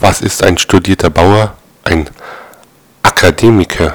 Was 0.00 0.22
ist 0.22 0.42
ein 0.42 0.56
studierter 0.56 1.10
Bauer? 1.10 1.52
Ein 1.84 2.08
Akademiker 3.02 3.94